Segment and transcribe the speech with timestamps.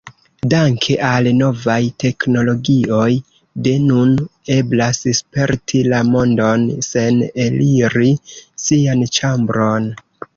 [0.51, 3.09] Danke al novaj teknologioj,
[3.67, 4.15] de nun
[4.55, 8.11] eblas sperti la mondon sen eliri
[8.65, 9.87] sian ĉambron.